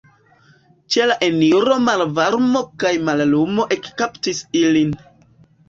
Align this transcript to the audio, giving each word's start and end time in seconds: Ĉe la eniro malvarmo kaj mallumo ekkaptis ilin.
Ĉe 0.95 1.05
la 1.11 1.17
eniro 1.27 1.77
malvarmo 1.83 2.65
kaj 2.85 2.95
mallumo 3.11 3.69
ekkaptis 3.79 4.43
ilin. 4.67 5.01